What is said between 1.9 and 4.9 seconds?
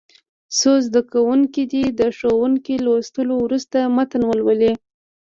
د ښوونکي لوستلو وروسته متن ولولي.